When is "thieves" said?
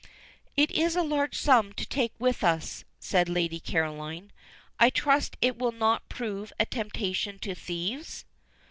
7.53-8.25